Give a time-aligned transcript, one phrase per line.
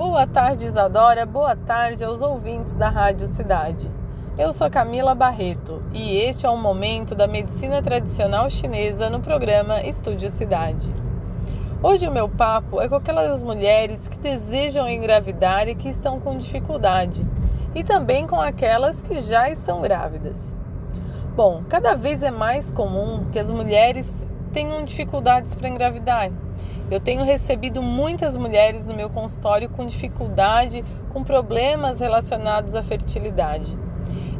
[0.00, 1.26] Boa tarde, Isadora.
[1.26, 3.90] Boa tarde aos ouvintes da Rádio Cidade.
[4.38, 9.82] Eu sou Camila Barreto e este é um momento da medicina tradicional chinesa no programa
[9.82, 10.90] Estúdio Cidade.
[11.82, 16.38] Hoje o meu papo é com aquelas mulheres que desejam engravidar e que estão com
[16.38, 17.22] dificuldade,
[17.74, 20.56] e também com aquelas que já estão grávidas.
[21.36, 26.30] Bom, cada vez é mais comum que as mulheres tenham dificuldades para engravidar.
[26.90, 33.78] Eu tenho recebido muitas mulheres no meu consultório com dificuldade, com problemas relacionados à fertilidade.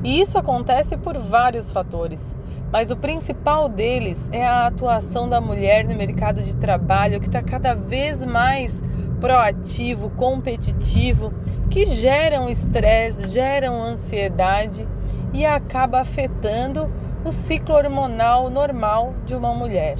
[0.02, 2.34] E isso acontece por vários fatores,
[2.72, 7.42] mas o principal deles é a atuação da mulher no mercado de trabalho que está
[7.42, 8.82] cada vez mais
[9.20, 11.32] proativo, competitivo,
[11.69, 14.88] que geram estresse, geram ansiedade
[15.32, 16.91] e acaba afetando
[17.24, 19.96] o ciclo hormonal normal de uma mulher.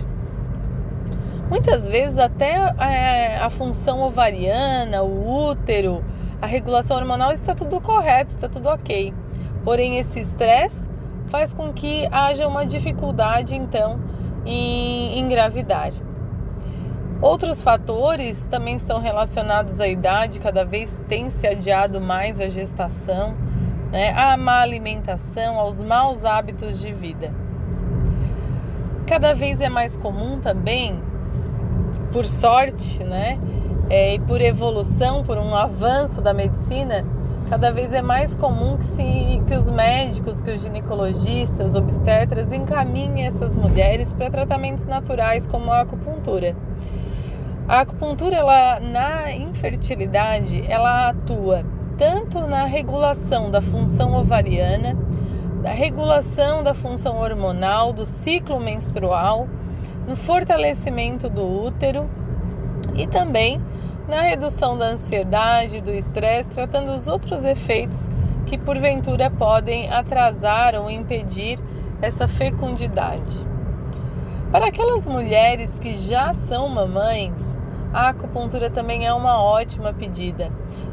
[1.51, 6.05] Muitas vezes até é, a função ovariana, o útero,
[6.41, 9.13] a regulação hormonal está tudo correto, está tudo ok.
[9.65, 10.89] Porém, esse estresse
[11.27, 13.99] faz com que haja uma dificuldade então
[14.47, 15.91] em engravidar.
[17.21, 23.35] Outros fatores também estão relacionados à idade, cada vez tem se adiado mais a gestação
[23.91, 27.35] né, à má alimentação, aos maus hábitos de vida.
[29.05, 31.03] Cada vez é mais comum também,
[32.13, 33.39] por sorte, né,
[33.89, 37.05] é, e por evolução, por um avanço da medicina,
[37.49, 43.27] cada vez é mais comum que, se, que os médicos, que os ginecologistas, obstetras encaminhem
[43.27, 46.55] essas mulheres para tratamentos naturais como a acupuntura.
[47.69, 51.65] A acupuntura, ela, na infertilidade, ela atua
[51.99, 54.97] tanto na regulação da função ovariana,
[55.63, 59.47] da regulação da função hormonal, do ciclo menstrual,
[60.07, 62.09] no fortalecimento do útero
[62.95, 63.61] e também
[64.09, 68.09] na redução da ansiedade, do estresse, tratando os outros efeitos
[68.47, 71.61] que porventura podem atrasar ou impedir
[72.03, 73.47] essa fecundidade.
[74.51, 77.57] Para aquelas mulheres que já são mamães,
[77.93, 80.51] a acupuntura também é uma ótima pedida,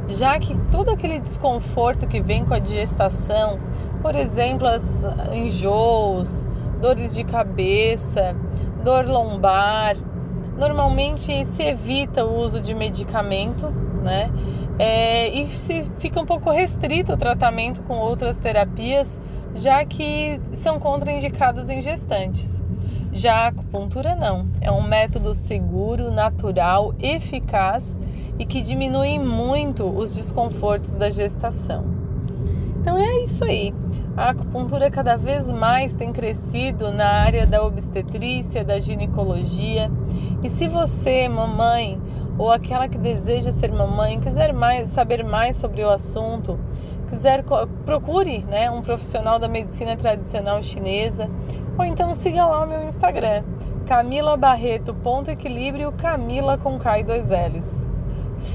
[0.07, 3.59] já que todo aquele desconforto que vem com a digestação,
[4.01, 5.03] por exemplo, as
[5.33, 6.47] enjoos,
[6.79, 8.35] dores de cabeça,
[8.83, 9.95] dor lombar,
[10.57, 13.69] normalmente se evita o uso de medicamento,
[14.03, 14.31] né?
[14.79, 19.19] É, e se fica um pouco restrito o tratamento com outras terapias,
[19.55, 22.61] já que são contraindicadas em gestantes.
[23.11, 27.97] Já a acupuntura não, é um método seguro, natural, eficaz
[28.37, 31.96] e que diminui muito os desconfortos da gestação.
[32.87, 33.73] Então é isso aí.
[34.15, 39.91] A acupuntura cada vez mais tem crescido na área da obstetrícia, da ginecologia.
[40.41, 42.01] E se você, mamãe,
[42.37, 46.57] ou aquela que deseja ser mamãe, quiser mais saber mais sobre o assunto,
[47.09, 47.43] quiser
[47.83, 51.29] procure, né, um profissional da medicina tradicional chinesa,
[51.77, 53.43] ou então siga lá o meu Instagram,
[53.85, 57.85] Camila Barreto ponto equilíbrio Camila com K e dois L's.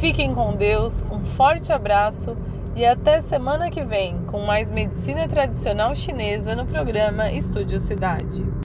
[0.01, 2.35] Fiquem com Deus, um forte abraço
[2.75, 8.43] e até semana que vem com mais medicina tradicional chinesa no programa Estúdio Cidade.